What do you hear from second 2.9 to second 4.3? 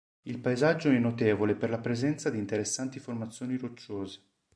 formazioni rocciose.